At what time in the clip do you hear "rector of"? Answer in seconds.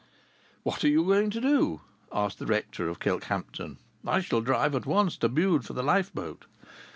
2.47-2.99